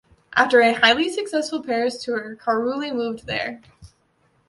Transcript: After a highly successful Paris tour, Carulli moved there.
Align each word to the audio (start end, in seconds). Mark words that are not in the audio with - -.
After 0.35 0.61
a 0.61 0.73
highly 0.73 1.09
successful 1.11 1.61
Paris 1.61 2.03
tour, 2.03 2.35
Carulli 2.35 2.91
moved 2.91 3.27
there. 3.27 3.61